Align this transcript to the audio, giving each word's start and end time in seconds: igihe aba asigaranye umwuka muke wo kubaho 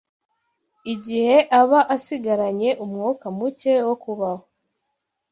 igihe 0.93 1.37
aba 1.59 1.79
asigaranye 1.95 2.69
umwuka 2.83 3.25
muke 3.37 3.73
wo 3.87 3.95
kubaho 4.03 4.43